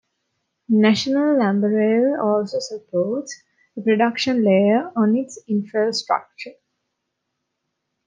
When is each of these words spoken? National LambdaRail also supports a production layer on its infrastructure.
National 0.85 1.37
LambdaRail 1.37 2.19
also 2.19 2.57
supports 2.57 3.43
a 3.77 3.81
production 3.81 4.43
layer 4.43 4.91
on 4.95 5.15
its 5.15 5.37
infrastructure. 5.47 6.55